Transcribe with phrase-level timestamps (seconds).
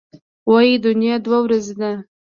[0.49, 1.91] وايي دنیا دوه ورځې ده.